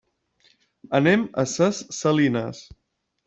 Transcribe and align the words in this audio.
Anem 0.99 1.27
a 1.43 1.45
ses 1.53 1.83
Salines. 1.99 2.63